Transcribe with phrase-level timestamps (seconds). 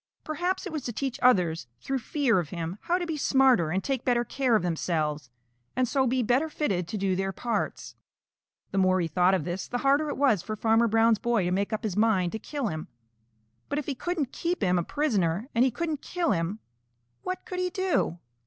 [0.23, 3.83] Perhaps it was to teach others through fear of him how to be smarter and
[3.83, 5.29] take better care of themselves
[5.75, 7.93] and so be better fitted to do their parts.
[8.71, 11.51] The more he thought of this, the harder it was for Farmer Brown's boy to
[11.51, 12.87] make up his mind to kill him.
[13.69, 16.57] But if he couldn't keep him a prisoner and he couldn't kill him,
[17.21, 18.17] what could he do?